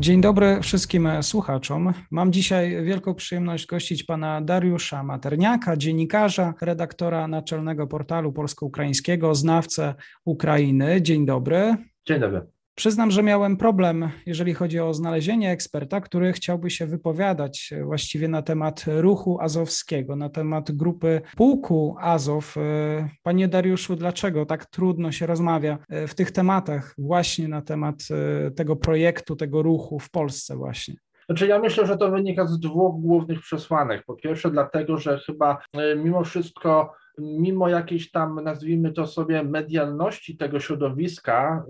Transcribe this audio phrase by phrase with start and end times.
[0.00, 1.92] Dzień dobry wszystkim słuchaczom.
[2.10, 9.94] Mam dzisiaj wielką przyjemność gościć pana Dariusza Materniaka, dziennikarza, redaktora naczelnego portalu polsko-ukraińskiego, znawcę
[10.24, 11.02] Ukrainy.
[11.02, 11.76] Dzień dobry.
[12.06, 12.55] Dzień dobry.
[12.76, 18.42] Przyznam, że miałem problem, jeżeli chodzi o znalezienie eksperta, który chciałby się wypowiadać właściwie na
[18.42, 22.54] temat ruchu azowskiego, na temat grupy pułku Azow.
[23.22, 27.96] Panie Dariuszu, dlaczego tak trudno się rozmawia w tych tematach, właśnie na temat
[28.56, 30.94] tego projektu, tego ruchu w Polsce właśnie?
[31.26, 34.04] Znaczy ja myślę, że to wynika z dwóch głównych przesłanek.
[34.06, 40.36] Po pierwsze dlatego, że chyba e, mimo wszystko mimo jakiejś tam, nazwijmy to sobie, medialności
[40.36, 41.64] tego środowiska,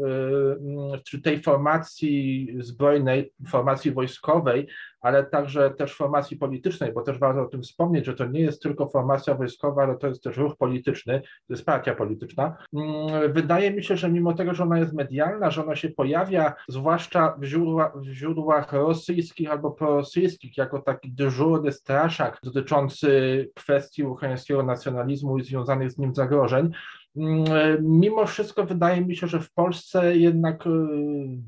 [0.96, 4.66] y, czy tej formacji zbrojnej, formacji wojskowej,
[5.06, 8.62] ale także też formacji politycznej, bo też warto o tym wspomnieć, że to nie jest
[8.62, 12.56] tylko formacja wojskowa, ale to jest też ruch polityczny, to jest partia polityczna.
[12.72, 16.54] Mm, wydaje mi się, że mimo tego, że ona jest medialna, że ona się pojawia
[16.68, 23.10] zwłaszcza w, źródła, w źródłach rosyjskich albo prorosyjskich, jako taki dyżurny straszak dotyczący
[23.54, 26.72] kwestii ukraińskiego nacjonalizmu i związanych z nim zagrożeń,
[27.82, 30.70] mimo wszystko wydaje mi się, że w Polsce jednak y,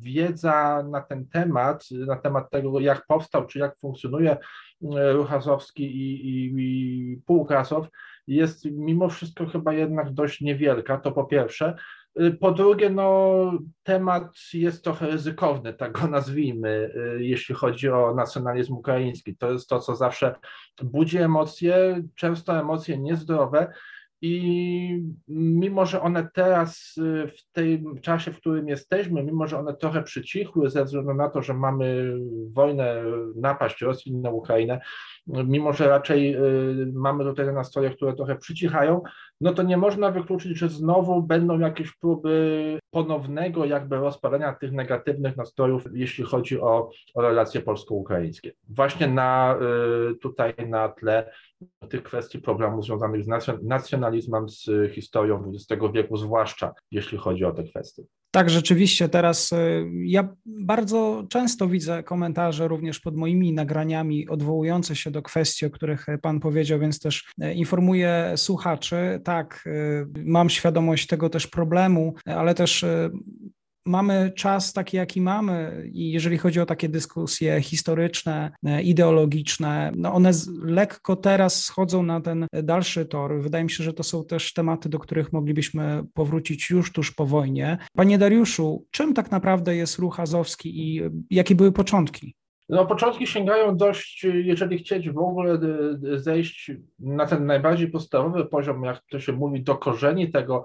[0.00, 5.84] wiedza na ten temat, na temat tego, jak powstał, czy jak funkcjonuje y, ruch azowski
[5.84, 7.20] i, i, i
[8.26, 11.76] jest mimo wszystko chyba jednak dość niewielka, to po pierwsze.
[12.40, 13.52] Po drugie, no,
[13.82, 19.36] temat jest trochę ryzykowny, tak go nazwijmy, jeśli chodzi o nacjonalizm ukraiński.
[19.36, 20.34] To jest to, co zawsze
[20.82, 23.72] budzi emocje, często emocje niezdrowe,
[24.20, 29.76] i mimo, że one teraz y, w tym czasie, w którym jesteśmy, mimo, że one
[29.76, 32.16] trochę przycichły ze względu na to, że mamy
[32.52, 33.02] wojnę,
[33.36, 34.80] napaść Rosji na Ukrainę,
[35.28, 39.02] mimo, że raczej y, mamy tutaj te nastroje, które trochę przycichają,
[39.40, 45.36] no to nie można wykluczyć, że znowu będą jakieś próby ponownego jakby rozpalenia tych negatywnych
[45.36, 48.52] nastrojów, jeśli chodzi o, o relacje polsko-ukraińskie.
[48.68, 49.56] Właśnie na,
[50.10, 51.32] y, tutaj na tle
[51.88, 53.28] tych kwestii problemów związanych z
[53.62, 58.02] nacjonalizmem, z historią XX wieku, zwłaszcza jeśli chodzi o te kwestie.
[58.30, 59.08] Tak, rzeczywiście.
[59.08, 65.66] Teraz y, ja bardzo często widzę komentarze również pod moimi nagraniami odwołujące się do kwestii,
[65.66, 69.20] o których Pan powiedział, więc też y, informuję słuchaczy.
[69.24, 72.84] Tak, y, mam świadomość tego też problemu, ale też
[73.86, 80.14] mamy czas taki, jaki mamy, i jeżeli chodzi o takie dyskusje historyczne, e, ideologiczne, no
[80.14, 80.30] one
[80.62, 83.42] lekko teraz schodzą na ten dalszy tor.
[83.42, 87.26] Wydaje mi się, że to są też tematy, do których moglibyśmy powrócić już tuż po
[87.26, 87.78] wojnie.
[87.96, 92.37] Panie Dariuszu, czym tak naprawdę jest ruch azowski i jakie były początki?
[92.68, 95.58] No, początki sięgają dość, jeżeli chcieć w ogóle
[96.16, 100.64] zejść na ten najbardziej podstawowy poziom, jak to się mówi, do korzeni tego,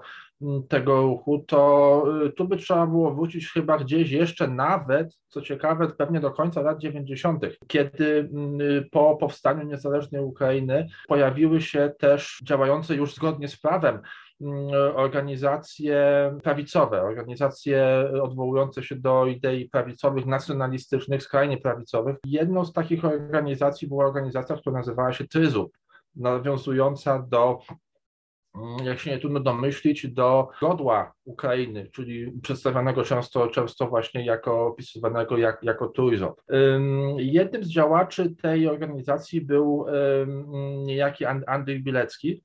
[0.69, 5.87] tego ruchu, to y, tu by trzeba było wrócić chyba gdzieś jeszcze nawet, co ciekawe,
[5.87, 8.29] pewnie do końca lat 90., kiedy
[8.91, 13.99] po powstaniu niezależnej Ukrainy pojawiły się też działające już zgodnie z prawem
[14.95, 22.15] organizacje prawicowe, organizacje odwołujące się do idei prawicowych, nacjonalistycznych, skrajnie prawicowych.
[22.25, 25.77] Jedną z takich organizacji była organizacja, która nazywała się Tryzup,
[26.15, 27.59] nawiązująca do
[28.55, 34.67] mm, jak się nie trudno domyślić, do godła Ukrainy, czyli przedstawianego często, często właśnie jako
[34.67, 36.35] opisywanego jak, jako Trójząb.
[37.17, 39.85] Jednym z działaczy tej organizacji był
[40.85, 42.43] niejaki Andrzej Bilecki,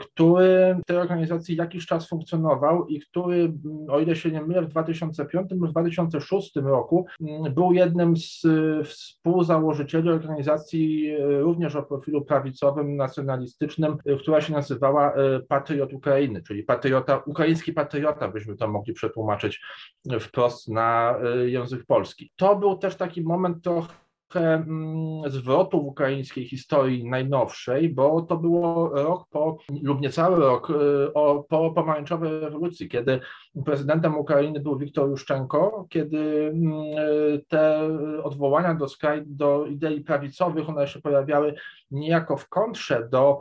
[0.00, 3.52] który w tej organizacji jakiś czas funkcjonował i który,
[3.88, 7.06] o ile się nie mylę, w 2005 lub 2006 roku
[7.54, 8.46] był jednym z
[8.84, 15.14] współzałożycieli organizacji również o profilu prawicowym, nacjonalistycznym, która się nazywała
[15.48, 19.60] Patriot Ukrainy, czyli patriota, ukraiński patriota, byśmy to mogli przetłumaczyć
[20.20, 21.14] wprost na
[21.46, 22.32] język polski.
[22.36, 24.02] To był też taki moment trochę
[24.36, 30.74] Mm, zwrotu w ukraińskiej historii najnowszej, bo to było rok po, lub niecały rok y,
[31.48, 33.20] po pomarańczowej rewolucji, kiedy
[33.64, 37.88] prezydentem Ukrainy był Wiktor Juszczenko, kiedy mm, y, te
[38.22, 41.54] odwołania do, skraj, do idei prawicowych, one się pojawiały
[41.90, 43.38] niejako w kontrze do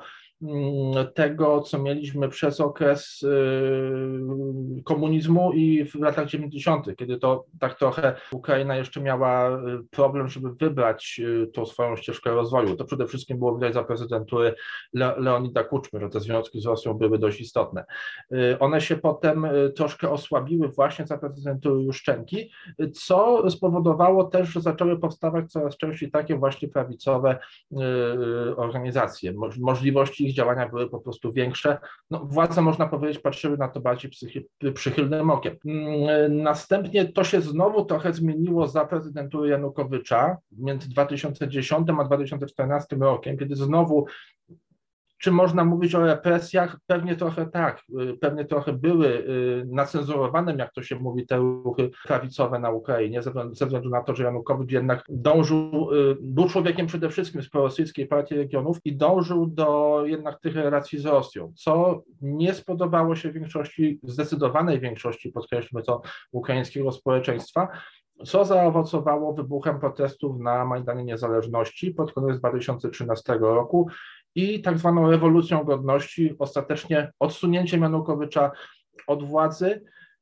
[1.14, 8.16] tego, co mieliśmy przez okres y, komunizmu i w latach 90., kiedy to tak trochę
[8.32, 9.60] Ukraina jeszcze miała y,
[9.92, 12.76] problem, żeby wybrać y, tą swoją ścieżkę rozwoju.
[12.76, 14.56] To przede wszystkim było widać za prezydentury
[14.94, 17.86] Leonida Kuczmy, że te związki z Rosją były dość istotne.
[18.60, 22.52] One się potem troszkę osłabiły właśnie za prezydentury Juszczenki,
[22.94, 27.40] co spowodowało też, że zaczęły powstawać coraz częściej takie właśnie prawicowe
[28.58, 29.34] organizacje.
[29.60, 31.78] Możliwości ich działania były po prostu większe.
[32.10, 34.12] No, władze, można powiedzieć, patrzyły na to bardziej
[34.74, 35.56] przychylnym okiem.
[35.66, 43.38] Mm, następnie to się znowu trochę zmieniło za prezydentury Janukowycza między 2010 a 2014 rokiem,
[43.38, 44.06] kiedy znowu
[45.22, 46.78] czy można mówić o represjach?
[46.88, 47.84] Pewnie trochę tak.
[48.02, 53.22] Y, pewnie trochę były y, nacenzurowane, jak to się mówi, te ruchy prawicowe na Ukrainie,
[53.52, 58.08] ze względu na to, że Janukowicz jednak dążył, y, był człowiekiem przede wszystkim z prorosyjskiej
[58.08, 64.00] partii regionów i dążył do jednak tych relacji z Rosją, co nie spodobało się większości,
[64.04, 66.02] zdecydowanej większości, podkreślmy to,
[66.32, 67.68] ukraińskiego społeczeństwa,
[68.26, 73.88] co zaowocowało wybuchem protestów na Majdanie Niezależności pod koniec 2013 roku
[74.36, 78.52] i tak zwaną rewolucją godności, ostatecznie odsunięciem Janukowycza
[79.08, 79.82] od władzy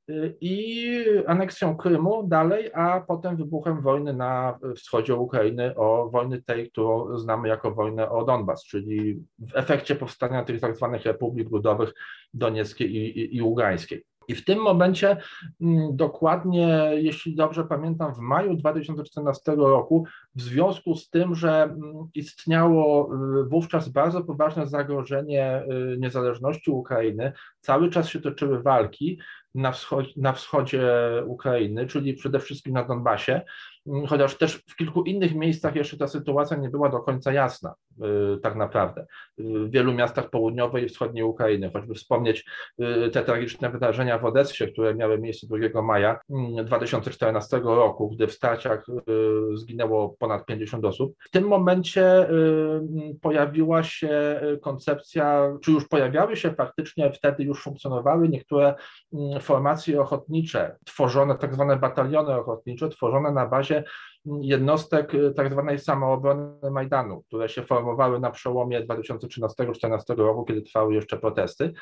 [0.09, 0.95] y, i
[1.27, 7.47] aneksją Krymu dalej, a potem wybuchem wojny na wschodzie Ukrainy, o wojny tej, którą znamy
[7.47, 11.93] jako wojnę o Donbas, czyli w efekcie powstania tych tak zwanych republik ludowych
[12.33, 14.03] donieckiej i, i, i ługańskiej.
[14.29, 15.17] I w tym momencie,
[15.61, 20.05] mm, dokładnie, jeśli dobrze pamiętam, w maju 2014 roku,
[20.35, 21.79] w związku z tym, że mm,
[22.13, 23.09] istniało
[23.41, 29.19] y, wówczas bardzo poważne zagrożenie y, niezależności Ukrainy, cały czas się toczyły walki
[29.55, 30.83] na, wschodzie, na wschodzie
[31.25, 33.41] Ukrainy, czyli przede wszystkim na Donbasie,
[34.07, 37.73] chociaż też w kilku innych miejscach jeszcze ta sytuacja nie była do końca jasna,
[38.35, 39.05] y, tak naprawdę.
[39.37, 42.45] W wielu miastach południowej i wschodniej Ukrainy, choćby wspomnieć
[42.81, 46.19] y, te tragiczne wydarzenia w Odessie, które miały miejsce 2 maja
[46.65, 51.13] 2014 mm, roku, gdy w starciach y, zginęło ponad 50 osób.
[51.19, 52.29] W tym momencie
[53.21, 58.75] pojawiła się koncepcja, czy już pojawiały się faktycznie, wtedy już funkcjonowały niektóre
[59.13, 63.68] mm, formacje ochotnicze, tworzone, tak zwane bataliony ochotnicze, tworzone na bazie
[64.41, 70.93] jednostek y, tak zwanej samoobrony Majdanu, które się formowały na przełomie 2013-2014 roku, kiedy trwały
[70.93, 71.73] jeszcze protesty.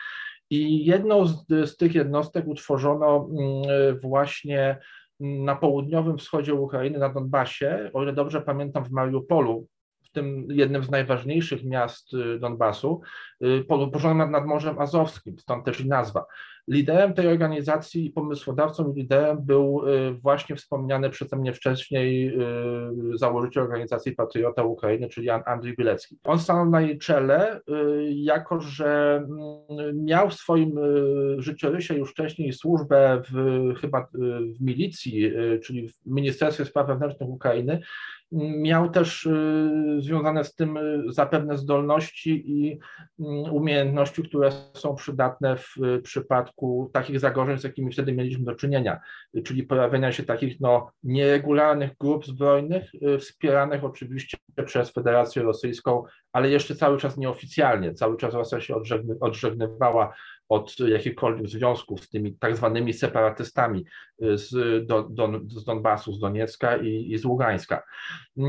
[0.49, 4.79] I jedną z, z tych jednostek utworzono mm, właśnie
[5.19, 9.67] na południowym wschodzie Ukrainy, na Donbasie, o ile dobrze pamiętam, w Mariupolu,
[10.17, 13.01] tym jednym z najważniejszych miast y, Donbasu,
[13.43, 16.25] y, położonym nad, Morzem Azowskim, stąd też i nazwa.
[16.67, 22.37] Liderem tej organizacji pomysłodawcą i liderem był y, właśnie wspomniany przeze mnie wcześniej
[23.13, 26.17] założyciel organizacji Patriota Ukrainy, czyli Andrzej Bilecki.
[26.23, 27.61] On stanął na jej czele,
[28.09, 30.79] jako że mm, miał w swoim
[31.37, 33.33] życiorysie już wcześniej służbę w,
[33.81, 34.07] chyba
[34.57, 35.31] w milicji,
[35.63, 37.81] czyli w Ministerstwie Spraw Wewnętrznych Ukrainy,
[38.31, 42.79] Miał też y, związane z tym y, zapewne zdolności i
[43.19, 48.55] mm, umiejętności, które są przydatne w y, przypadku takich zagrożeń, z jakimi wtedy mieliśmy do
[48.55, 48.99] czynienia,
[49.45, 56.75] czyli pojawienia się takich no, nieregularnych grup zbrojnych, wspieranych oczywiście przez Federację Rosyjską, ale jeszcze
[56.75, 57.93] cały czas nieoficjalnie.
[57.93, 58.75] Cały czas Rosja się
[59.19, 60.13] odżegnywała
[60.49, 63.85] od jakichkolwiek związków z tymi tak zwanymi separatystami
[64.23, 64.51] y, z,
[64.87, 67.83] do, do, z Donbasu, z Doniecka i, i z Ługańska.
[68.37, 68.41] Y,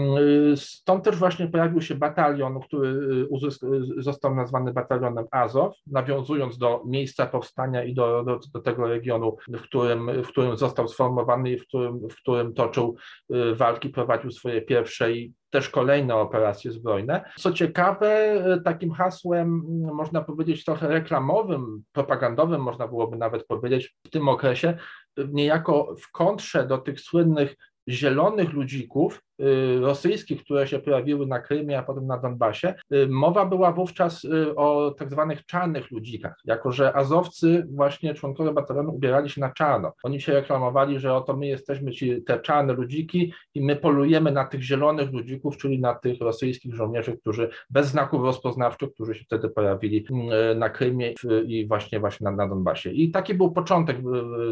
[0.56, 3.62] stąd też właśnie pojawił się batalion, który y, uzysk,
[3.99, 9.61] został nazwany batalionem Azow, nawiązując do miejsca powstania i do, do, do tego regionu, w
[9.62, 12.97] którym, w którym został sformowany i w którym, w którym toczył
[13.55, 17.25] walki, prowadził swoje pierwsze i też kolejne operacje zbrojne.
[17.37, 18.11] Co ciekawe,
[18.65, 19.62] takim hasłem,
[19.95, 24.78] można powiedzieć, trochę reklamowym, propagandowym, można byłoby nawet powiedzieć, w tym okresie,
[25.17, 27.57] niejako w kontrze do tych słynnych
[27.88, 33.47] zielonych ludzików y, rosyjskich, które się pojawiły na Krymie, a potem na Donbasie, y, mowa
[33.47, 39.30] była wówczas y, o tak zwanych czarnych ludzikach, jako że azowcy, właśnie członkowie batalionu ubierali
[39.30, 39.92] się na czarno.
[40.02, 44.45] Oni się reklamowali, że oto my jesteśmy ci te czarne ludziki i my polujemy na
[44.45, 49.49] tych zielonych ludzików, czyli na tych rosyjskich żołnierzy, którzy bez znaków rozpoznawczych, którzy się wtedy
[49.49, 50.07] pojawili
[50.57, 51.14] na Krymie
[51.47, 52.90] i właśnie właśnie na, na Donbasie.
[52.90, 53.97] I taki był początek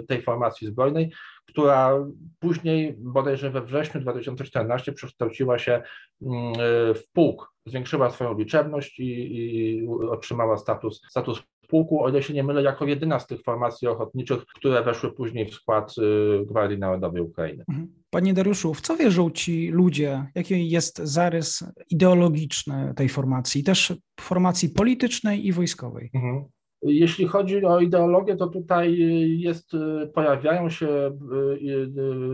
[0.09, 1.11] tej formacji zbrojnej
[1.47, 2.07] która
[2.39, 5.83] później, bodajże we wrześniu 2014, przekształciła się
[6.23, 6.55] mm,
[6.95, 12.45] w pułk, zwiększyła swoją liczebność i, i otrzymała status, status pułku, o ile się nie
[12.45, 17.23] mylę, jako jedyna z tych formacji ochotniczych, które weszły później w skład y, Gwardii Narodowej
[17.23, 17.65] Ukrainy.
[17.69, 17.95] Mhm.
[18.11, 20.27] Panie Dariuszu, w co wierzą ci ludzie?
[20.35, 26.11] Jaki jest zarys ideologiczny tej formacji, też formacji politycznej i wojskowej?
[26.15, 26.45] Mhm.
[26.87, 28.97] Jeśli chodzi o ideologię, to tutaj
[29.39, 29.73] jest,
[30.15, 31.19] pojawiają się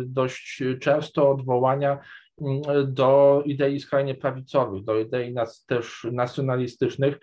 [0.07, 1.99] dość często odwołania
[2.87, 7.19] do idei skrajnie prawicowych, do idei nas, też nacjonalistycznych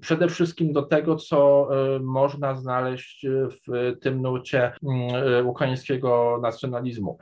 [0.00, 1.68] przede wszystkim do tego, co
[2.00, 7.18] można znaleźć w tym nurcie mm, ukraińskiego nacjonalizmu.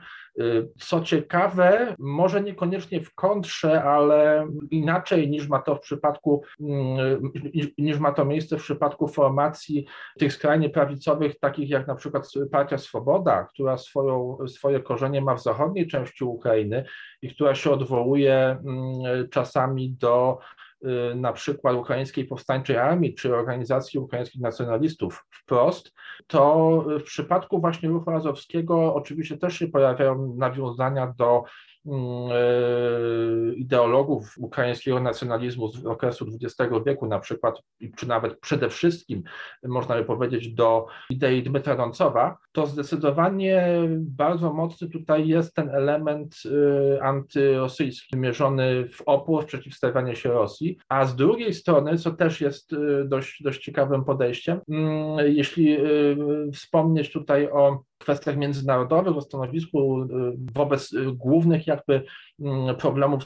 [0.79, 7.31] Co ciekawe, może niekoniecznie w kontrze, ale inaczej niż ma to w przypadku, mm,
[7.77, 9.85] niż ma to miejsce w przypadku formacji
[10.19, 15.43] tych skrajnie prawicowych, takich jak na przykład Partia Swoboda, która swoją, swoje korzenie ma w
[15.43, 16.85] zachodniej części Ukrainy
[17.21, 20.39] i która się odwołuje mm, czasami do
[21.15, 25.93] na przykład Ukraińskiej Powstańczej Armii czy Organizacji Ukraińskich Nacjonalistów wprost,
[26.27, 31.43] to w przypadku właśnie ruchu azowskiego oczywiście też się pojawiają nawiązania do
[33.55, 37.61] ideologów ukraińskiego nacjonalizmu z okresu XX wieku, na przykład,
[37.95, 39.23] czy nawet przede wszystkim,
[39.63, 46.35] można by powiedzieć, do idei Dmytra Roncowa, to zdecydowanie bardzo mocny tutaj jest ten element
[46.45, 52.41] e, antyrosyjski, mierzony w opór, w przeciwstawianie się Rosji, a z drugiej strony, co też
[52.41, 55.77] jest e, dość, dość ciekawym podejściem, mm, jeśli
[56.53, 60.07] wspomnieć tutaj o kwestiach międzynarodowych, o stanowisku
[60.55, 62.03] wobec głównych jakby
[62.39, 63.23] mm, problemów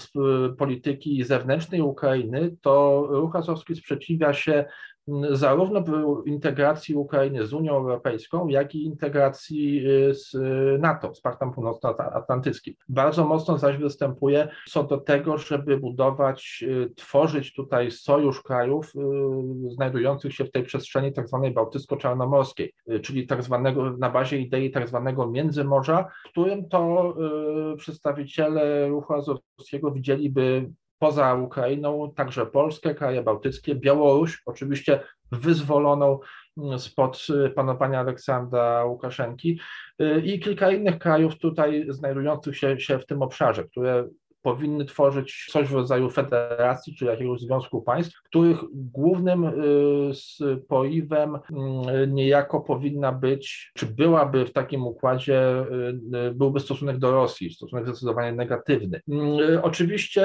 [0.57, 3.35] polityki zewnętrznej Ukrainy, to ruch
[3.75, 4.65] sprzeciwia się
[5.31, 5.83] zarówno
[6.25, 10.35] integracji Ukrainy z Unią Europejską, jak i integracji y, z
[10.81, 12.73] NATO, z Paktem Północnoatlantyckim.
[12.89, 18.99] Bardzo mocno zaś występuje co do tego, żeby budować, y, tworzyć tutaj sojusz krajów y,
[19.69, 24.87] znajdujących się w tej przestrzeni tak zwanej bałtycko-czarnomorskiej, czyli tak zwanego, na bazie idei tak
[24.87, 27.13] zwanego Międzymorza, w którym to
[27.77, 30.69] przedstawiciele ruchu azowskiego widzieliby
[31.03, 34.99] poza Ukrainą także Polskę, kraje bałtyckie, Białoruś, oczywiście
[35.31, 36.19] wyzwoloną
[36.57, 39.59] mm, spod y, panowania Aleksandra Łukaszenki
[40.01, 44.07] y, i kilka innych krajów tutaj znajdujących się, się w tym obszarze, które
[44.43, 49.53] powinny tworzyć coś w rodzaju federacji czy jakiegoś związku państw, których głównym y,
[50.13, 55.65] spoiwem mm, niejako powinna być, czy byłaby w takim układzie,
[56.13, 59.01] y, y, byłby stosunek do Rosji, stosunek zdecydowanie negatywny.
[59.61, 60.23] Oczywiście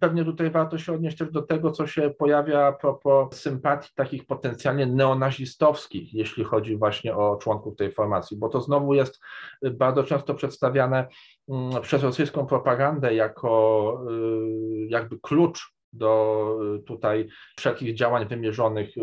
[0.00, 4.26] pewnie tutaj warto się odnieść też do tego, co się pojawia a propos sympatii takich
[4.26, 9.20] potencjalnie neonazistowskich, jeśli chodzi właśnie o członków tej formacji, bo to znowu jest
[9.72, 11.08] bardzo często przedstawiane
[11.82, 17.28] przez rosyjską propagandę, propagandę jako y, jakby klucz do y, tutaj
[17.58, 19.00] wszelkich działań wymierzonych y,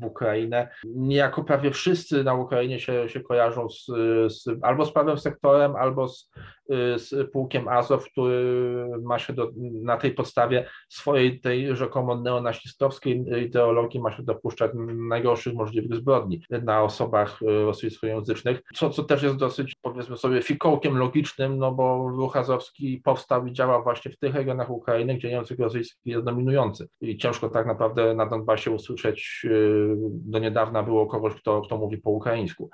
[0.00, 0.68] w Ukrainę.
[0.84, 3.86] Niejako prawie wszyscy na Ukrainie się, się kojarzą z,
[4.32, 6.30] z, albo z prawym sektorem, albo z,
[6.96, 9.50] z pułkiem Azow, który ma się do,
[9.82, 14.70] na tej podstawie swojej tej rzekomo neonazistowskiej ideologii ma się dopuszczać
[15.08, 21.58] najgorszych możliwych zbrodni na osobach rosyjskojęzycznych, co, co też jest dosyć powiedzmy sobie fikołkiem logicznym,
[21.58, 26.10] no bo ruch azowski powstał i działa właśnie w tych regionach Ukrainy, gdzie język rosyjski
[26.10, 26.88] jest dominujący.
[27.00, 31.98] I ciężko tak naprawdę na Donbasie usłyszeć, y, do niedawna było kogoś, kto, kto mówi
[31.98, 32.70] po ukraińsku.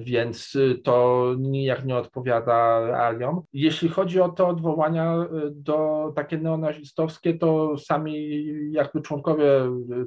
[0.00, 3.42] Więc to nijak nie odpowiada realiom.
[3.52, 9.46] Jeśli chodzi o te odwołania y, do takie neonazistowskie, to sami jakby członkowie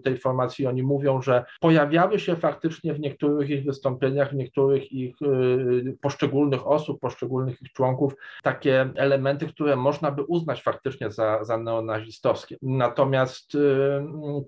[0.04, 5.16] tej formacji, oni mówią, że pojawiały się faktycznie w niektórych ich wystąpieniach, w niektórych ich
[5.22, 11.58] y, poszczególnych osób, poszczególnych ich członków takie elementy, które można by uznać faktycznie za, za
[11.58, 12.58] neonazistowskie.
[12.62, 13.60] Natomiast y,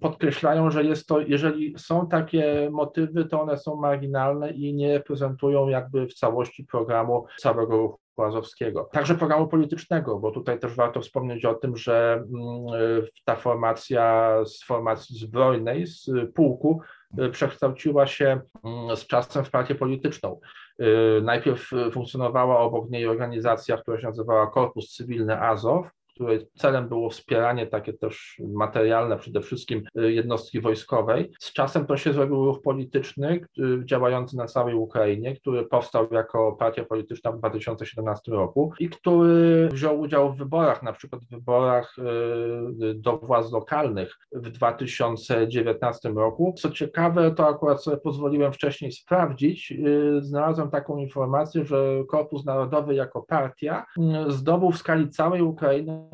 [0.02, 5.68] podkreślają, że jest to, jeżeli są takie motywy, to one są marginalne i nie prezentują
[5.68, 8.90] jakby w całości programu całego ruchu Łazowskiego.
[8.92, 14.64] Także programu politycznego, bo tutaj też warto wspomnieć o tym, że mm, ta formacja z
[14.64, 16.82] formacji zbrojnej, z pułku,
[17.20, 20.40] y, przekształciła się mm, z czasem w partię polityczną.
[20.82, 20.86] Y,
[21.24, 27.68] najpierw funkcjonowała obok niej organizacja, która się nazywała Korpus Cywilny Azow, której celem było wspieranie
[27.68, 31.32] takie też materialne przede wszystkim y, jednostki wojskowej.
[31.40, 36.52] Z czasem to się zrobił ruch polityczny y, działający na całej Ukrainie, który powstał jako
[36.52, 41.96] partia polityczna w 2017 roku i który wziął udział w wyborach, na przykład w wyborach
[41.98, 46.54] y, do władz lokalnych w 2019 roku.
[46.58, 49.74] Co ciekawe, to akurat sobie pozwoliłem wcześniej sprawdzić,
[50.20, 53.86] znalazłem taką informację, że Korpus Narodowy jako partia
[54.28, 56.05] zdobył w skali całej Ukrainy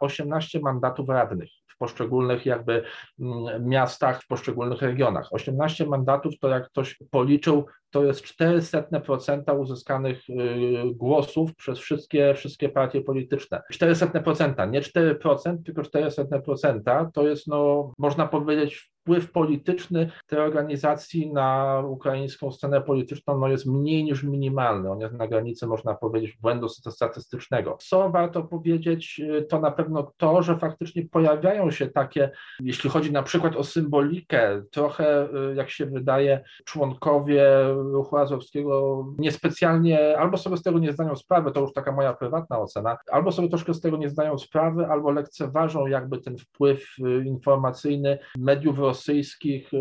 [0.00, 2.84] 18 mandatów radnych w poszczególnych jakby
[3.20, 5.28] mm, miastach, w poszczególnych regionach.
[5.32, 10.34] 18 mandatów to jak ktoś policzył, to jest 400% uzyskanych y,
[10.94, 13.62] głosów przez wszystkie, wszystkie partie polityczne.
[13.72, 21.78] 400%, nie 4%, tylko 400%, to jest, no, można powiedzieć, wpływ polityczny tej organizacji na
[21.86, 24.90] ukraińską scenę polityczną no, jest mniej niż minimalny.
[24.90, 27.76] On jest na granicy, można powiedzieć, błędu statystycznego.
[27.80, 32.30] Co warto powiedzieć, to na pewno to, że faktycznie pojawiają się takie,
[32.60, 37.44] jeśli chodzi na przykład o symbolikę, trochę, jak się wydaje, członkowie
[37.82, 42.58] ruchu azowskiego niespecjalnie albo sobie z tego nie zdają sprawy, to już taka moja prywatna
[42.58, 47.24] ocena, albo sobie troszkę z tego nie zdają sprawy, albo lekceważą jakby ten wpływ y,
[47.24, 49.78] informacyjny mediów rosyjskich, y,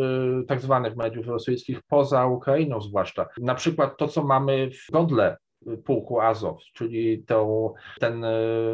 [0.47, 3.25] tak zwanych mediów rosyjskich poza Ukrainą zwłaszcza.
[3.41, 5.37] Na przykład to, co mamy w Godle
[5.85, 8.25] pułku Azow, czyli to, ten,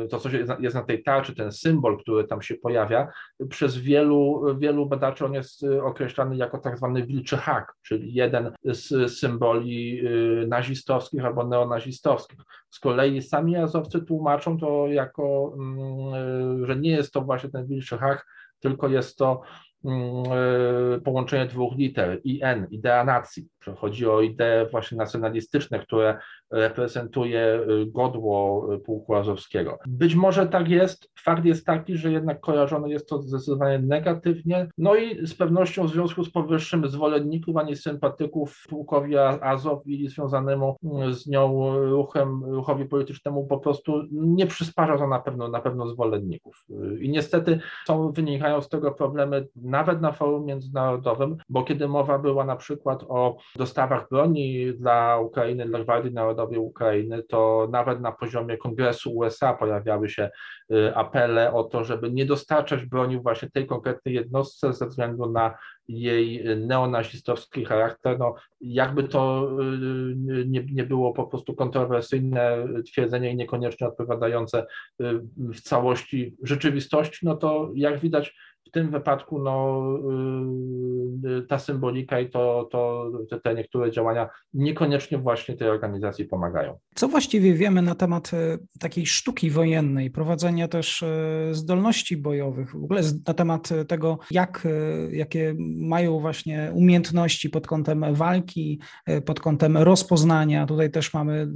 [0.10, 3.08] to co jest na tej tarczy, ten symbol, który tam się pojawia,
[3.50, 9.14] przez wielu, wielu badaczy on jest określany jako tak zwany wilczy hak, czyli jeden z
[9.18, 12.40] symboli y, nazistowskich albo neonazistowskich.
[12.70, 17.98] Z kolei sami Azowcy tłumaczą to jako, mm, że nie jest to właśnie ten wilczy
[17.98, 18.26] hak,
[18.60, 19.42] tylko jest to
[19.86, 20.24] Mm,
[20.96, 23.48] e, połączenie dwóch liter, IN, idea nacji.
[23.78, 26.20] Chodzi o idee właśnie nacjonalistyczne, które
[26.54, 29.78] reprezentuje y, godło y, pułku azowskiego.
[29.88, 34.96] Być może tak jest, fakt jest taki, że jednak kojarzone jest to zdecydowanie negatywnie, no
[34.96, 41.14] i z pewnością w związku z powyższym zwolenników ani sympatyków pułkowi Azow i związanemu mm,
[41.14, 46.66] z nią ruchem, ruchowi politycznemu po prostu nie przysparza to na pewno, na pewno zwolenników.
[47.00, 52.46] I niestety są, wynikają z tego problemy nawet na forum międzynarodowym, bo kiedy mowa była
[52.46, 58.58] na przykład o dostawach broni dla Ukrainy, dla Gwardii Narodowej Ukrainy, to nawet na poziomie
[58.58, 60.30] Kongresu USA pojawiały się
[60.72, 65.58] y, apele o to, żeby nie dostarczać broni właśnie tej konkretnej jednostce ze względu na
[65.88, 68.20] jej neonazistowski charakter.
[68.20, 69.50] No, jakby to
[70.32, 74.66] y, nie, nie było po prostu kontrowersyjne twierdzenie i niekoniecznie odpowiadające y,
[75.38, 78.36] w całości rzeczywistości, no to jak widać
[78.74, 79.84] tym wypadku no,
[81.26, 83.12] y, ta symbolika i to, to,
[83.44, 86.78] te niektóre działania niekoniecznie właśnie tej organizacji pomagają.
[86.96, 91.08] Co właściwie wiemy na temat e, takiej sztuki wojennej, prowadzenia też e,
[91.52, 94.68] zdolności bojowych, w ogóle na temat tego, jak,
[95.12, 98.80] jakie mają właśnie umiejętności pod kątem walki,
[99.26, 100.66] pod kątem rozpoznania.
[100.66, 101.48] Tutaj też mamy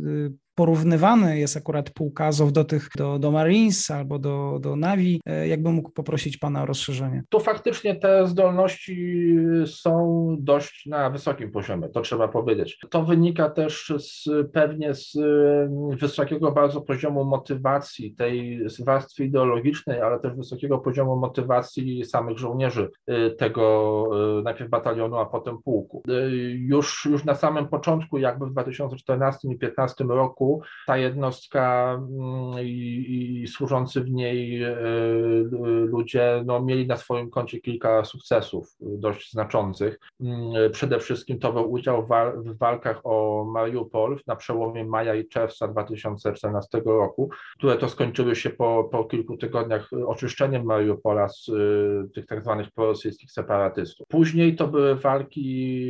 [0.58, 5.22] porównywany jest akurat Pułkazow do tych, do, do Marines albo do, do Navi.
[5.26, 7.24] E, jakbym mógł poprosić Pana o rozszerzenie?
[7.30, 9.36] Tu faktycznie te zdolności
[9.66, 12.80] są dość na wysokim poziomie, to trzeba powiedzieć.
[12.90, 20.20] To wynika też z, pewnie z mm, wysokiego bardzo poziomu motywacji, tej warstwy ideologicznej, ale
[20.20, 24.06] też wysokiego poziomu motywacji samych żołnierzy y, tego
[24.39, 26.04] y, najpierw batalionu, a potem pułku.
[26.56, 30.47] Już, już na samym początku, jakby w 2014 i 2015 roku,
[30.88, 34.76] ta jednostka mm, i, i służący w niej e,
[35.86, 40.00] ludzie no, mieli na swoim koncie kilka sukcesów dość znaczących.
[40.22, 45.68] Mm, przede wszystkim to był udział w walkach o Mariupol na przełomie maja i czerwca
[45.68, 51.54] 2014 roku, które to skończyły się po, po kilku tygodniach oczyszczeniem Mariupola z e,
[52.14, 54.08] tych tak zwanych prorosyjskich separatystów.
[54.08, 55.88] Później to były walki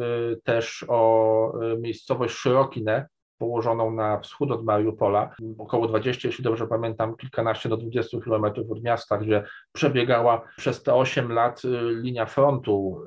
[0.00, 3.06] e, też o miejscowość Szyrokine,
[3.38, 8.82] położoną na wschód od Mariupola, około 20, jeśli dobrze pamiętam, kilkanaście do 20 kilometrów od
[8.82, 11.68] miasta, gdzie przebiegała przez te 8 lat y,
[12.02, 13.02] linia frontu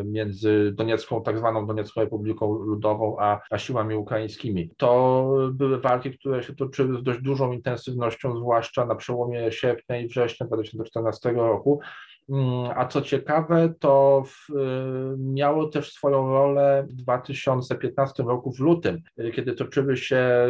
[0.00, 4.70] y, między Doniecką, tak zwaną Doniecką Republiką Ludową, a, a siłami ukraińskimi.
[4.76, 10.08] To były walki, które się toczyły z dość dużą intensywnością, zwłaszcza na przełomie sierpnia i
[10.08, 11.80] września 2014 roku.
[12.28, 18.60] Mm, a co ciekawe, to w, y, miało też swoją rolę w 2015 roku w
[18.60, 19.02] lutym,
[19.34, 20.46] kiedy toczyły się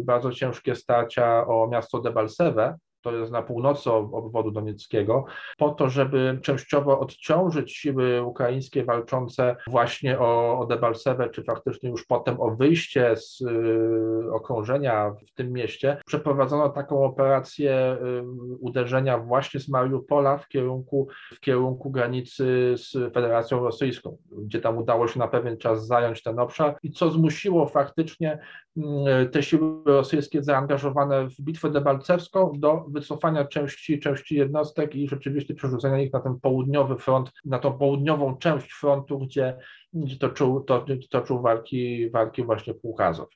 [0.00, 5.24] y, bardzo ciężkie starcia o miasto Debalseve, to jest na północy obwodu donieckiego,
[5.58, 12.06] po to, żeby częściowo odciążyć siły ukraińskie walczące właśnie o, o Debalsewę, czy faktycznie już
[12.06, 18.22] potem o wyjście z y, okrążenia w tym mieście, przeprowadzono taką operację y,
[18.60, 25.08] uderzenia właśnie z Mariupola w kierunku, w kierunku granicy z Federacją Rosyjską, gdzie tam udało
[25.08, 28.38] się na pewien czas zająć ten obszar i co zmusiło faktycznie
[28.76, 28.82] y,
[29.26, 36.00] te siły rosyjskie zaangażowane w bitwę debalcewską do wycofania części, części jednostek i rzeczywiście przerzucenia
[36.00, 39.56] ich na ten południowy front, na tą południową część frontu, gdzie,
[39.92, 43.28] gdzie toczył, to, toczył walki, walki właśnie Pułkazow.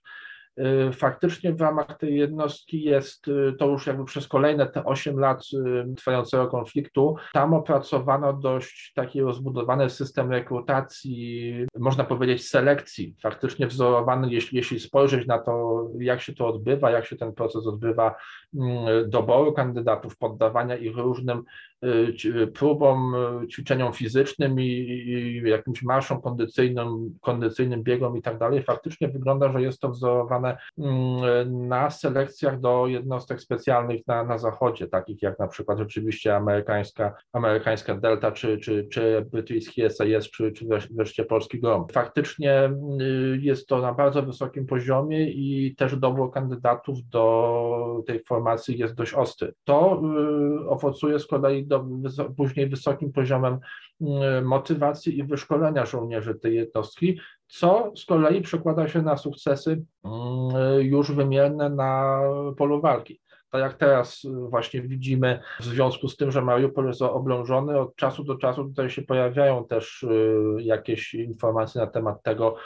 [0.59, 5.19] Y, faktycznie w ramach tej jednostki jest y, to już jakby przez kolejne te 8
[5.19, 7.17] lat y, trwającego konfliktu.
[7.33, 15.27] Tam opracowano dość taki rozbudowany system rekrutacji, można powiedzieć selekcji, faktycznie wzorowany, jeśli, jeśli spojrzeć
[15.27, 18.15] na to, jak się to odbywa, jak się ten proces odbywa
[18.55, 21.45] mm, doboru kandydatów, poddawania ich różnym
[22.55, 23.15] próbom,
[23.51, 29.63] ćwiczeniom fizycznym i, i jakimś marszom kondycyjnym, kondycyjnym biegom i tak dalej, faktycznie wygląda, że
[29.63, 35.49] jest to wzorowane mm, na selekcjach do jednostek specjalnych na, na zachodzie, takich jak na
[35.49, 41.87] przykład rzeczywiście amerykańska, amerykańska Delta, czy, czy, czy brytyjski SAS, czy, czy wreszcie polski GROM.
[41.93, 42.71] Faktycznie
[43.41, 49.15] jest to na bardzo wysokim poziomie i też dobór kandydatów do tej formacji jest dość
[49.15, 49.53] ostry.
[49.65, 50.03] To
[50.69, 51.74] owocuje z kolei do,
[52.37, 53.59] później wysokim poziomem
[54.43, 59.85] motywacji i wyszkolenia żołnierzy tej jednostki, co z kolei przekłada się na sukcesy
[60.79, 62.21] już wymierne na
[62.57, 63.21] polu walki.
[63.51, 68.25] Tak jak teraz właśnie widzimy, w związku z tym, że Mariupol jest oblążony, od czasu
[68.25, 72.57] do czasu tutaj się pojawiają też y, jakieś informacje na temat tego,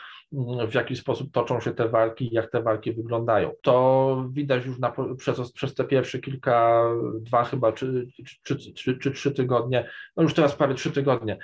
[0.69, 3.53] w jaki sposób toczą się te walki, jak te walki wyglądają.
[3.63, 6.85] To widać już na, przez, przez te pierwsze kilka,
[7.21, 8.07] dwa chyba, czy,
[8.43, 11.39] czy, czy, czy trzy tygodnie, no już teraz prawie trzy tygodnie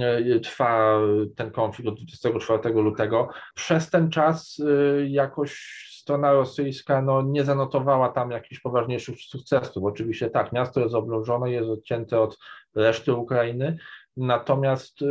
[0.00, 1.00] e, trwa
[1.36, 3.28] ten konflikt od 24 lutego.
[3.54, 9.84] Przez ten czas e, jakoś strona rosyjska no, nie zanotowała tam jakichś poważniejszych sukcesów.
[9.84, 12.38] Oczywiście tak, miasto jest oblążone, jest odcięte od
[12.74, 13.76] reszty Ukrainy,
[14.16, 15.06] Natomiast y,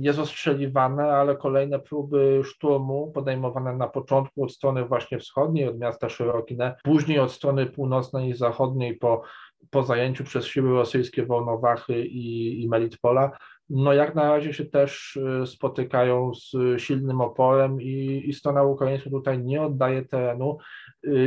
[0.00, 6.08] jest ostrzeliwane, ale kolejne próby szturmu podejmowane na początku od strony właśnie wschodniej, od miasta
[6.08, 9.22] Szerokine, później od strony północnej i zachodniej po,
[9.70, 13.30] po zajęciu przez siły rosyjskie Wolnowachy i, i Melitpola,
[13.70, 19.10] no jak na razie się też y, spotykają z silnym oporem i, i strona ukraińska
[19.10, 20.58] tutaj nie oddaje terenu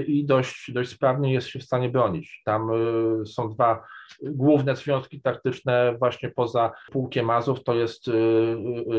[0.07, 2.41] i dość, dość sprawnie jest się w stanie bronić.
[2.45, 2.69] Tam
[3.25, 3.83] są dwa
[4.23, 8.05] główne związki taktyczne właśnie poza Pułkiem Mazów to jest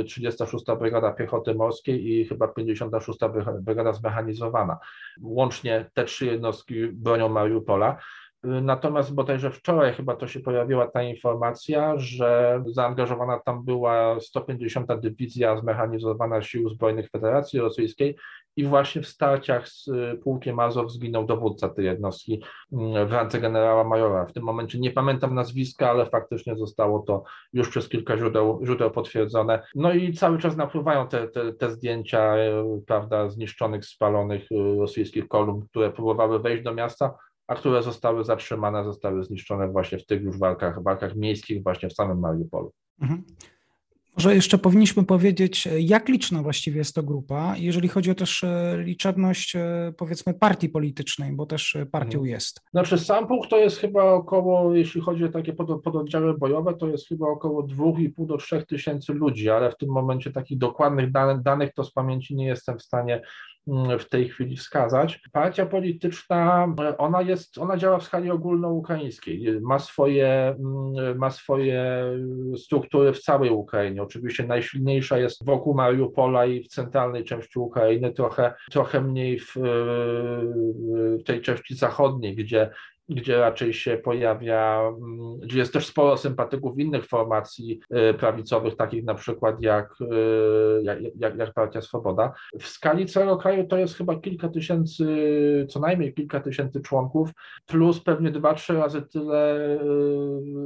[0.07, 0.69] 36.
[0.69, 3.19] Y, y, Brygada Piechoty Morskiej i chyba 56.
[3.61, 4.79] Brygada Zmechanizowana.
[5.23, 7.99] Łącznie te trzy jednostki bronią Mariupola.
[8.45, 15.01] Natomiast bodajże wczoraj chyba to się pojawiła ta informacja, że zaangażowana tam była 150.
[15.01, 18.17] Dywizja Zmechanizowana Sił Zbrojnych Federacji Rosyjskiej
[18.57, 23.41] i właśnie w starciach z y, pułkiem Azow zginął dowódca tej jednostki mm, w randze
[23.41, 24.27] generała majora.
[24.27, 28.91] W tym momencie nie pamiętam nazwiska, ale faktycznie zostało to już przez kilka źródeł, źródeł
[28.91, 29.63] potwierdzone.
[29.75, 35.29] No i cały czas napływają te, te, te zdjęcia y, prawda, zniszczonych, spalonych y, rosyjskich
[35.29, 37.15] kolumn, które próbowały wejść do miasta,
[37.47, 41.93] a które zostały zatrzymane, zostały zniszczone właśnie w tych już walkach, walkach miejskich właśnie w
[41.93, 42.73] samym Mariupolu.
[43.03, 43.25] Mhm.
[44.17, 48.77] Może jeszcze powinniśmy powiedzieć, jak liczna właściwie jest to grupa, jeżeli chodzi o też e,
[48.79, 52.27] liczebność e, powiedzmy partii politycznej, bo też e, partią mhm.
[52.27, 52.61] jest.
[52.71, 57.09] Znaczy sam puch to jest chyba około, jeśli chodzi o takie pododdziały bojowe, to jest
[57.09, 61.75] chyba około 2,5 do 3 tysięcy ludzi, ale w tym momencie takich dokładnych danych, danych
[61.75, 63.23] to z pamięci nie jestem w stanie
[63.99, 65.21] w tej chwili wskazać.
[65.33, 72.05] Partia polityczna, ona jest, ona działa w skali ogólnoukraińskiej, ma swoje, mm, ma swoje
[72.57, 74.03] struktury w całej Ukrainie.
[74.03, 79.53] Oczywiście najsilniejsza jest wokół Mariupola i w centralnej części Ukrainy, trochę, trochę mniej w,
[81.21, 82.71] w tej części zachodniej, gdzie
[83.09, 89.05] gdzie raczej się pojawia, mm, gdzie jest też sporo sympatyków innych formacji y, prawicowych, takich
[89.05, 90.83] na przykład jak, y,
[91.19, 92.33] jak, jak Partia Swoboda.
[92.61, 95.07] W skali całego kraju to jest chyba kilka tysięcy,
[95.71, 97.31] co najmniej kilka tysięcy członków,
[97.67, 99.79] plus pewnie dwa, trzy razy tyle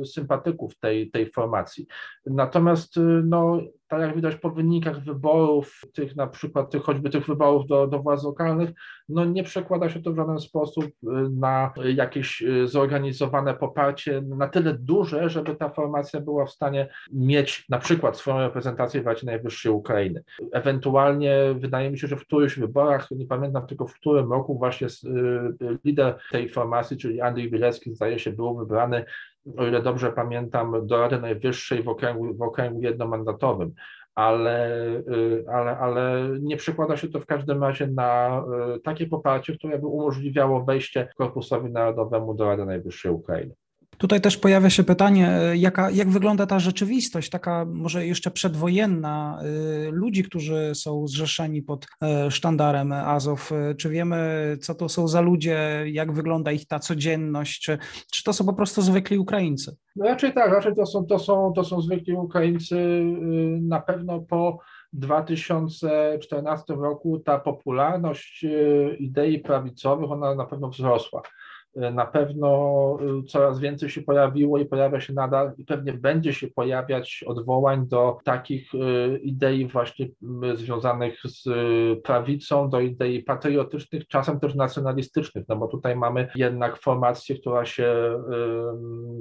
[0.02, 1.86] y, sympatyków tej, tej formacji.
[2.26, 2.94] Natomiast
[3.24, 7.86] no, tak jak widać po wynikach wyborów, tych na przykład tych, choćby tych wyborów do,
[7.86, 8.70] do władz lokalnych,
[9.08, 10.90] no nie przekłada się to w żaden sposób y,
[11.30, 17.64] na jakieś y, zorganizowane poparcie na tyle duże, żeby ta formacja była w stanie mieć
[17.68, 20.24] na przykład swoją reprezentację w Radzie Najwyższej Ukrainy.
[20.52, 24.86] Ewentualnie wydaje mi się, że w którychś wyborach, nie pamiętam tylko w którym roku właśnie
[24.86, 29.04] y, lider tej formacji, czyli Andrzej Bilecki zdaje się był wybrany
[29.56, 33.74] o ile dobrze pamiętam, do Rady Najwyższej w okręgu, w okręgu jednomandatowym,
[34.14, 38.42] ale, y, ale, ale nie przekłada się to w każdym razie na
[38.76, 43.54] y, takie poparcie, które by umożliwiało wejście Korpusowi Narodowemu do Rady Najwyższej Ukrainy.
[43.98, 49.40] Tutaj też pojawia się pytanie, e, jaka, jak wygląda ta rzeczywistość, taka może jeszcze przedwojenna,
[49.40, 53.50] e, ludzi, którzy są zrzeszeni pod e, sztandarem Azow.
[53.78, 57.78] Czy wiemy, co to są za ludzie, jak wygląda ich ta codzienność, czy,
[58.12, 59.76] czy to są po prostu zwykli Ukraińcy?
[59.96, 63.02] No raczej tak, raczej to są, to, są, to są zwykli Ukraińcy.
[63.60, 64.58] Na pewno po
[64.92, 68.46] 2014 roku ta popularność
[68.98, 71.22] idei prawicowych, ona na pewno wzrosła.
[71.76, 77.24] Na pewno coraz więcej się pojawiło i pojawia się nadal i pewnie będzie się pojawiać
[77.26, 78.70] odwołań do takich
[79.22, 80.08] idei właśnie
[80.54, 81.44] związanych z
[82.02, 87.94] prawicą, do idei patriotycznych, czasem też nacjonalistycznych, no bo tutaj mamy jednak formację, która się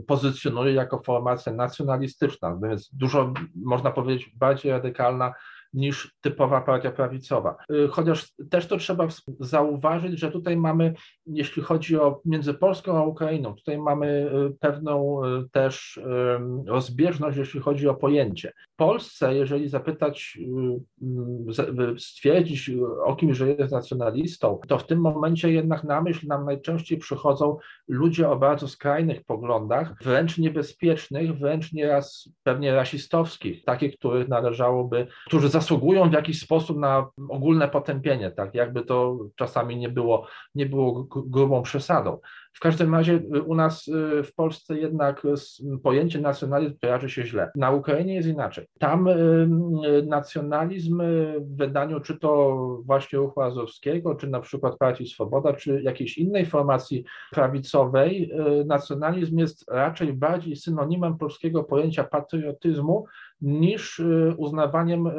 [0.07, 5.33] pozycjonuje jako formacja nacjonalistyczna, więc dużo, można powiedzieć, bardziej radykalna
[5.75, 7.55] niż typowa partia prawicowa.
[7.71, 9.07] Y, chociaż też to trzeba
[9.39, 10.93] zauważyć, że tutaj mamy,
[11.25, 15.99] jeśli chodzi o między Polską a Ukrainą, tutaj mamy y, pewną y, też
[16.67, 18.51] rozbieżność, jeśli chodzi o pojęcie.
[18.73, 20.37] W Polsce, jeżeli zapytać,
[21.97, 22.71] stwierdzić
[23.05, 27.57] o kimś, że jest nacjonalistą, to w tym momencie jednak na myśl nam najczęściej przychodzą
[27.87, 35.49] ludzie o bardzo skrajnych poglądach, wręcz niebezpiecznych, wręcz nieraz pewnie rasistowskich, takich, których należałoby, którzy
[35.65, 41.07] zasługują w jakiś sposób na ogólne potępienie, tak jakby to czasami nie było, nie było
[41.09, 42.19] grubą przesadą.
[42.55, 45.23] W każdym razie y, u nas y, w Polsce jednak
[45.83, 47.51] pojęcie nacjonalizm kojarzy się źle.
[47.55, 48.67] Na Ukrainie jest inaczej.
[48.79, 51.01] Tam y, nacjonalizm
[51.39, 56.45] w wydaniu czy to właśnie ruchu Azowskiego, czy na przykład Partii Swoboda, czy jakiejś innej
[56.45, 58.31] formacji prawicowej,
[58.65, 63.05] nacjonalizm jest raczej bardziej synonimem polskiego pojęcia patriotyzmu
[63.41, 64.01] niż
[64.37, 65.09] uznawaniem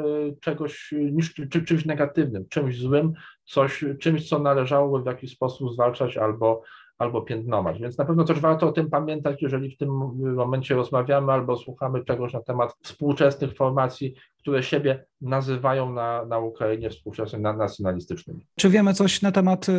[0.41, 3.13] czegoś, niż czy, czymś negatywnym, czymś złym,
[3.45, 6.61] coś, czymś, co należałoby w jakiś sposób zwalczać albo
[6.97, 7.79] albo piętnować.
[7.79, 9.89] Więc na pewno też warto o tym pamiętać, jeżeli w tym
[10.35, 14.15] momencie rozmawiamy albo słuchamy czegoś na temat współczesnych formacji,
[14.47, 18.39] które siebie nazywają na, na Ukrainie współczesnymi nacjonalistycznymi.
[18.55, 19.73] Czy wiemy coś na temat y,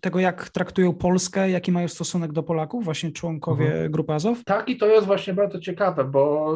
[0.00, 3.92] tego, jak traktują Polskę, jaki mają stosunek do Polaków, właśnie członkowie mhm.
[3.92, 4.44] Grupy Azow?
[4.44, 6.54] Tak, i to jest właśnie bardzo ciekawe, bo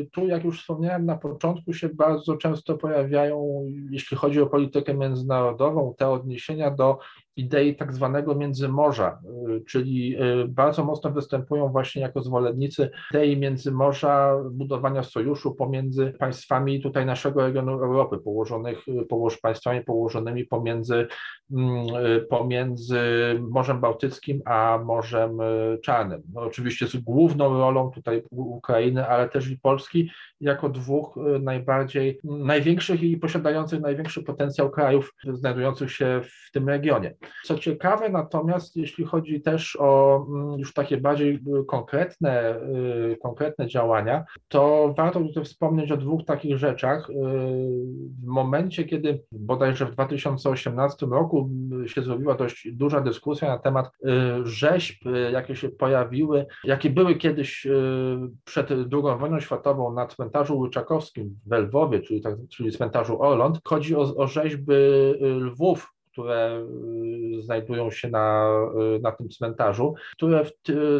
[0.00, 4.94] y, tu, jak już wspomniałem na początku, się bardzo często pojawiają, jeśli chodzi o politykę
[4.94, 6.98] międzynarodową, te odniesienia do
[7.36, 9.18] idei tak zwanego międzymorza,
[9.48, 10.16] y, czyli
[10.48, 17.72] bardzo mocno występują właśnie jako zwolennicy idei międzymorza, budowania sojuszu pomiędzy państwami tutaj naszego regionu
[17.72, 21.06] Europy, położonych, położ, państwami położonymi pomiędzy,
[22.30, 23.00] pomiędzy
[23.50, 26.22] Morzem Bałtyckim a Morzem e, Czarnym.
[26.34, 30.10] No oczywiście z główną rolą tutaj Ukrainy, ale też i Polski
[30.40, 37.14] jako dwóch e, najbardziej, największych i posiadających największy potencjał krajów znajdujących się w tym regionie.
[37.44, 42.60] Co ciekawe natomiast, jeśli chodzi też o mm, już takie bardziej konkretne,
[43.22, 47.10] konkretne działania, to warto tutaj wspomnieć o dwóch takich rzeczach.
[47.10, 47.14] Y,
[48.22, 51.41] w momencie, kiedy bodajże w 2018 roku
[51.86, 54.10] się zrobiła dość duża dyskusja na temat y,
[54.46, 57.66] rzeźb, y, jakie się pojawiły, jakie były kiedyś
[58.44, 63.96] przed II wojną światową na cmentarzu Łyczakowskim w Lwowie, czyli, tak, czyli cmentarzu Orląt, chodzi
[63.96, 64.72] o, o rzeźby
[65.20, 66.64] lwów które
[67.38, 68.56] y, znajdują się na,
[68.96, 70.44] y, na tym cmentarzu, które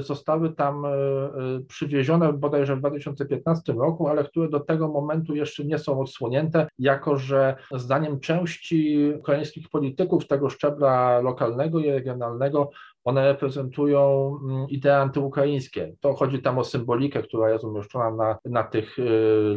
[0.00, 5.78] zostały tam y, przywiezione bodajże w 2015 roku, ale które do tego momentu jeszcze nie
[5.78, 12.70] są odsłonięte, jako że zdaniem części ukraińskich polityków tego szczebla lokalnego i regionalnego
[13.04, 15.94] one reprezentują mm, idee antyukraińskie.
[16.00, 19.02] To chodzi tam o symbolikę, która jest umieszczona na, na tych y,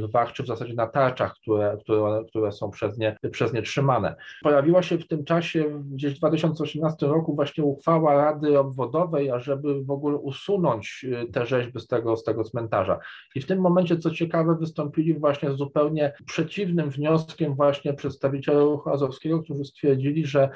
[0.02, 4.16] lwach, czy w zasadzie na tarczach, które, które, które są przez nie, przez nie trzymane.
[4.44, 9.92] Pojawiła się w tym czasie, gdzieś w 2018 roku, właśnie uchwała Rady Obwodowej, ażeby w
[9.92, 13.00] ogóle usunąć y, te rzeźby z tego, z tego cmentarza.
[13.36, 18.90] I w tym momencie, co ciekawe, wystąpili właśnie z zupełnie przeciwnym wnioskiem właśnie przedstawiciele ruchu
[18.90, 20.50] azowskiego, którzy stwierdzili, że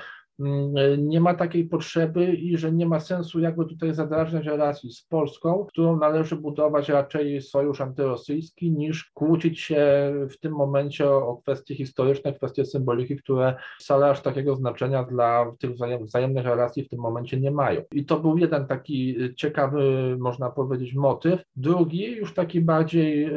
[0.98, 5.66] nie ma takiej potrzeby i że nie ma sensu jakby tutaj zadrażniać relacji z Polską,
[5.66, 12.34] którą należy budować raczej sojusz antyrosyjski niż kłócić się w tym momencie o, kwestie historyczne,
[12.34, 15.72] kwestie symboliki, które wcale aż takiego znaczenia dla tych
[16.02, 17.82] wzajemnych relacji w tym momencie nie mają.
[17.92, 21.42] I to był jeden taki ciekawy, można powiedzieć, motyw.
[21.56, 23.32] Drugi, już taki bardziej e,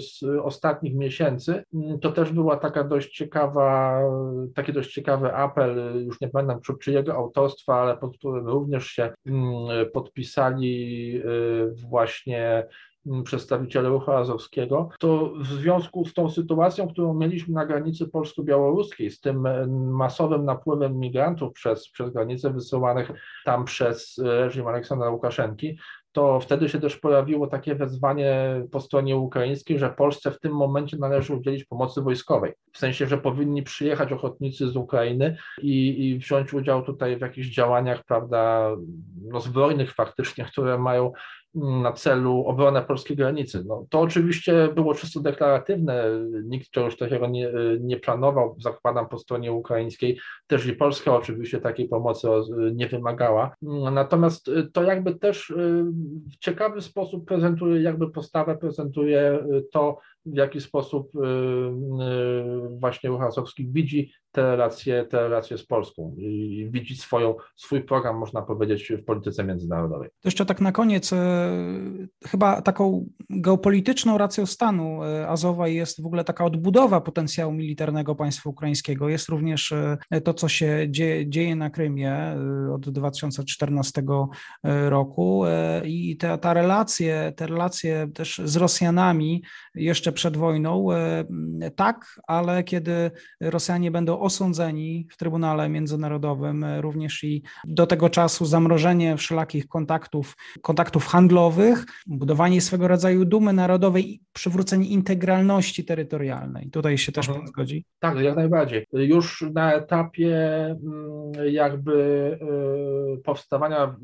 [0.00, 4.02] z ostatnich miesięcy, mm, to też była taka dość ciekawa,
[4.54, 9.12] taki dość ciekawy apel, już nie pamiętam pamiętam czyjego autorstwa, ale pod którym również się
[9.26, 12.66] mm, podpisali y, właśnie
[13.06, 19.10] mm, przedstawiciele ruchu azowskiego, to w związku z tą sytuacją, którą mieliśmy na granicy polsko-białoruskiej,
[19.10, 19.46] z tym
[19.90, 23.12] masowym napływem migrantów przez, przez granicę wysyłanych
[23.44, 25.78] tam przez reżim Aleksandra Łukaszenki,
[26.12, 30.96] to wtedy się też pojawiło takie wezwanie po stronie ukraińskiej, że Polsce w tym momencie
[30.96, 32.52] należy udzielić pomocy wojskowej.
[32.72, 37.48] W sensie, że powinni przyjechać ochotnicy z Ukrainy i, i wziąć udział tutaj w jakichś
[37.48, 38.70] działaniach, prawda,
[39.22, 41.12] no zbrojnych faktycznie, które mają
[41.54, 43.64] na celu obronę polskiej granicy.
[43.66, 46.04] No, to oczywiście było czysto deklaratywne,
[46.44, 51.88] nikt czegoś takiego nie, nie planował, zakładam po stronie ukraińskiej, też i Polska oczywiście takiej
[51.88, 52.28] pomocy
[52.74, 53.54] nie wymagała.
[53.92, 55.52] Natomiast to jakby też
[56.32, 61.12] w ciekawy sposób prezentuje, jakby postawę prezentuje to, w jaki sposób
[62.80, 63.20] właśnie Ruch
[63.58, 69.04] widzi te relacje, te relacje z Polską i widzi swoją, swój program, można powiedzieć, w
[69.04, 70.08] polityce międzynarodowej.
[70.08, 71.50] To jeszcze tak na koniec, e,
[72.26, 79.08] chyba taką geopolityczną racją stanu Azowa jest w ogóle taka odbudowa potencjału militarnego państwa ukraińskiego.
[79.08, 79.74] Jest również
[80.24, 82.36] to, co się dzieje, dzieje na Krymie
[82.74, 84.02] od 2014
[84.88, 85.44] roku
[85.84, 89.42] i te, ta relacje, te relacje też z Rosjanami
[89.74, 90.86] jeszcze przed wojną,
[91.76, 98.44] tak, ale kiedy Rosjanie będą osądzeni w Trybunale Międzynarodowym, e, również i do tego czasu
[98.44, 106.70] zamrożenie wszelakich kontaktów, kontaktów handlowych, budowanie swego rodzaju dumy narodowej i przywrócenie integralności terytorialnej.
[106.70, 107.28] Tutaj się też.
[107.28, 107.84] Pan zgodzi?
[107.98, 108.86] Tak, jak najbardziej.
[108.92, 113.96] Już na etapie mm, jakby e, powstawania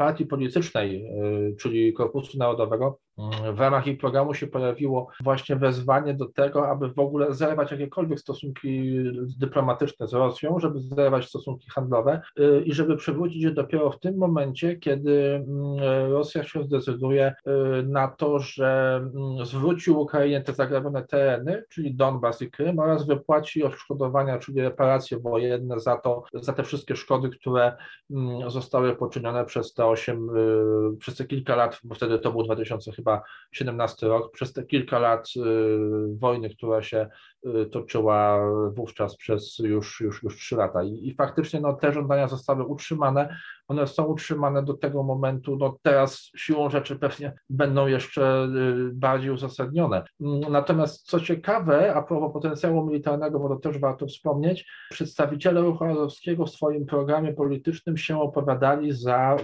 [0.00, 1.06] partii politycznej,
[1.50, 2.98] y, czyli Korpusu Narodowego,
[3.48, 7.70] y, w ramach ich programu się pojawiło właśnie wezwanie do tego, aby w ogóle zerwać
[7.70, 8.98] jakiekolwiek stosunki
[9.38, 14.16] dyplomatyczne z Rosją, żeby zerwać stosunki handlowe y, i żeby przywrócić je dopiero w tym
[14.16, 15.44] momencie, kiedy
[16.08, 17.34] Rosja się zdecyduje
[17.84, 19.00] na to, że
[19.44, 25.80] zwróci Ukrainie te zagrabione tereny, czyli Donbas i Krym oraz wypłaci odszkodowania, czyli reparacje wojenne
[25.80, 27.76] za to, za te wszystkie szkody, które
[28.48, 30.30] zostały poczynione przez te 2008,
[30.94, 35.28] y, przez te kilka lat, bo wtedy to był 2017 rok, przez te kilka lat
[35.36, 35.40] y,
[36.18, 37.08] wojny, która się
[37.70, 40.82] toczyła wówczas przez już, już, już 3 lata.
[40.82, 43.36] I, I faktycznie no, te żądania zostały utrzymane,
[43.68, 48.48] one są utrzymane do tego momentu, no teraz siłą rzeczy pewnie będą jeszcze
[48.92, 50.04] bardziej uzasadnione.
[50.50, 56.46] Natomiast co ciekawe, a propos potencjału militarnego, bo to też warto wspomnieć, przedstawiciele ruchu azowskiego
[56.46, 59.36] w swoim programie politycznym się opowiadali za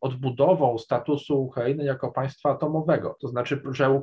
[0.00, 3.16] odbudową statusu Ukrainy jako państwa atomowego.
[3.20, 4.00] To znaczy, że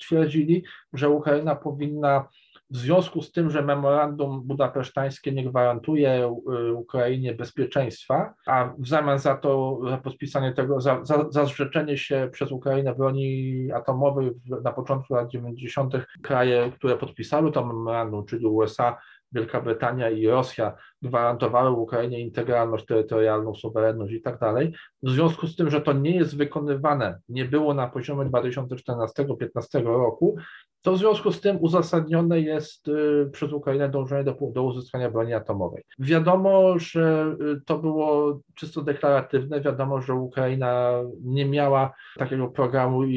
[0.00, 2.28] twierdzili, że Ukraina powinna
[2.74, 6.34] w związku z tym, że memorandum budapesztańskie nie gwarantuje
[6.74, 12.28] Ukrainie bezpieczeństwa, a w zamian za to, za podpisanie tego, za, za, za zrzeczenie się
[12.32, 14.30] przez Ukrainę broni atomowej
[14.64, 15.94] na początku lat 90.
[16.22, 18.96] kraje, które podpisały to memorandum, czyli USA,
[19.34, 24.72] Wielka Brytania i Rosja gwarantowały Ukrainie integralność terytorialną, suwerenność i tak dalej.
[25.02, 30.36] W związku z tym, że to nie jest wykonywane, nie było na poziomie 2014-2015 roku,
[30.84, 35.32] to w związku z tym uzasadnione jest y, przez Ukrainę dążenie do, do uzyskania broni
[35.32, 35.82] atomowej.
[35.98, 40.92] Wiadomo, że y, to było czysto deklaratywne, wiadomo, że Ukraina
[41.22, 43.16] nie miała takiego programu i,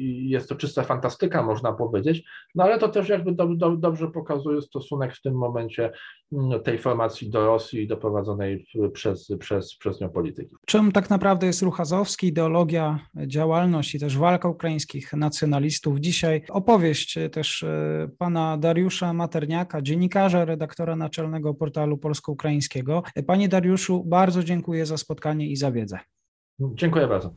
[0.00, 4.10] i jest to czysta fantastyka, można powiedzieć, no ale to też jakby do, do, dobrze
[4.10, 5.92] pokazuje stosunek w tym momencie
[6.32, 10.56] mm, tej formacji do Rosji doprowadzonej przez, przez, przez nią polityki.
[10.66, 16.00] Czym tak naprawdę jest ruch azowski, ideologia, działalność i też walka ukraińskich nacjonalistów?
[16.00, 16.42] Dzisiaj
[16.74, 23.02] opowieść też e, pana Dariusza Materniaka, dziennikarza, redaktora naczelnego portalu polsko-ukraińskiego.
[23.26, 25.98] Panie Dariuszu, bardzo dziękuję za spotkanie i za wiedzę.
[26.60, 27.30] Dziękuję bardzo.